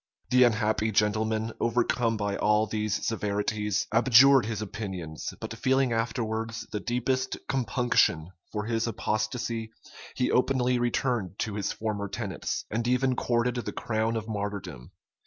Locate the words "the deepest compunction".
6.71-8.31